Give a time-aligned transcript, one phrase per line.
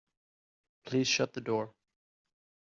[0.83, 1.75] Please shut the door.